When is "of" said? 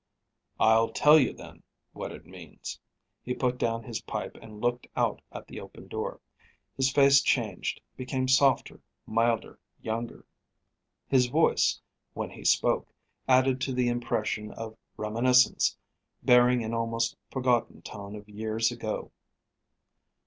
14.53-14.75, 18.15-18.27